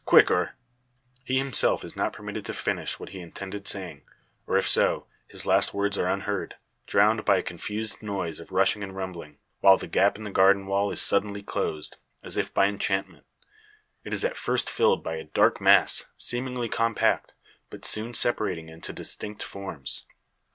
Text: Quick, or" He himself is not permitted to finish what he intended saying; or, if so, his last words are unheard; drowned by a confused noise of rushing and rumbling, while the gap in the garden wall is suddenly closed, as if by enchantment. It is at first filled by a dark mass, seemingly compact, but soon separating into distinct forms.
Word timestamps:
Quick, 0.03 0.31
or" 0.31 0.55
He 1.25 1.37
himself 1.37 1.83
is 1.85 1.95
not 1.95 2.11
permitted 2.11 2.43
to 2.47 2.55
finish 2.55 2.99
what 2.99 3.09
he 3.09 3.19
intended 3.19 3.67
saying; 3.67 4.01
or, 4.47 4.57
if 4.57 4.67
so, 4.67 5.05
his 5.27 5.45
last 5.45 5.75
words 5.75 5.95
are 5.95 6.07
unheard; 6.07 6.55
drowned 6.87 7.23
by 7.23 7.37
a 7.37 7.43
confused 7.43 8.01
noise 8.01 8.39
of 8.39 8.51
rushing 8.51 8.81
and 8.83 8.95
rumbling, 8.95 9.37
while 9.59 9.77
the 9.77 9.85
gap 9.85 10.17
in 10.17 10.23
the 10.23 10.31
garden 10.31 10.65
wall 10.65 10.89
is 10.91 10.99
suddenly 11.03 11.43
closed, 11.43 11.97
as 12.23 12.35
if 12.35 12.51
by 12.51 12.65
enchantment. 12.65 13.27
It 14.03 14.11
is 14.11 14.25
at 14.25 14.35
first 14.35 14.71
filled 14.71 15.03
by 15.03 15.17
a 15.17 15.23
dark 15.25 15.61
mass, 15.61 16.05
seemingly 16.17 16.67
compact, 16.67 17.35
but 17.69 17.85
soon 17.85 18.15
separating 18.15 18.69
into 18.69 18.93
distinct 18.93 19.43
forms. 19.43 20.07